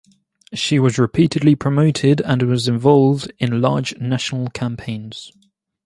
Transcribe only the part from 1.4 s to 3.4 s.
promoted and was involved